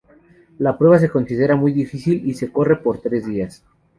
La 0.57 0.79
prueba 0.79 0.97
es 0.97 1.11
considerada 1.11 1.55
muy 1.59 1.73
difícil 1.73 2.25
y 2.25 2.33
se 2.33 2.51
corre 2.51 2.77
por 2.77 2.99
tres 3.01 3.23
días. 3.27 3.63